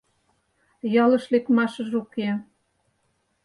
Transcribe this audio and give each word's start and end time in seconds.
Ялыш 1.03 1.25
лекмашыже 1.33 1.93
уке. 2.03 2.29